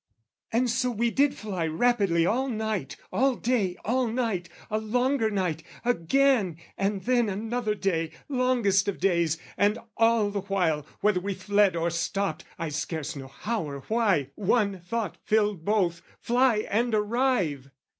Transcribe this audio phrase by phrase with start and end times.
[0.51, 5.61] "And so we did fly rapidly all night, "All day, all night a longer night
[5.85, 11.75] again, "And then another day, longest of days, "And all the while, whether we fled
[11.75, 17.69] or stopped, "I scarce know how or why, one thought filled both, "'Fly and arrive!'